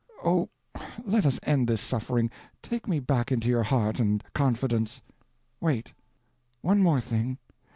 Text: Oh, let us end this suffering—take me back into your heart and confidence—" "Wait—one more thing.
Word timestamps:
Oh, 0.25 0.49
let 1.05 1.27
us 1.27 1.39
end 1.43 1.67
this 1.67 1.79
suffering—take 1.79 2.87
me 2.87 2.99
back 2.99 3.31
into 3.31 3.49
your 3.49 3.61
heart 3.61 3.99
and 3.99 4.23
confidence—" 4.33 4.99
"Wait—one 5.59 6.81
more 6.81 6.99
thing. 7.01 7.37